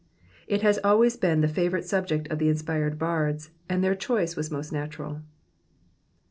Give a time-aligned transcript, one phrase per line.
[0.47, 4.35] It has always been the favourite * subject of the inspired bards, and their choice
[4.35, 5.21] was most natural.